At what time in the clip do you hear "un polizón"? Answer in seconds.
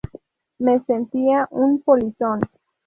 1.51-2.39